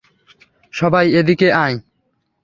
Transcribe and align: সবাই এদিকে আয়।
সবাই 0.73 1.05
এদিকে 1.19 1.47
আয়। 1.63 1.77